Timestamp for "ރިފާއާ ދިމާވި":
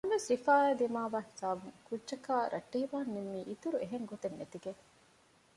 0.33-1.19